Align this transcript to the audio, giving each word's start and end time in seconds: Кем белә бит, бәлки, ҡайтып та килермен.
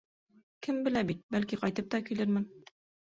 Кем 0.67 0.79
белә 0.87 1.03
бит, 1.11 1.21
бәлки, 1.37 1.59
ҡайтып 1.65 1.93
та 1.93 2.01
килермен. 2.09 2.49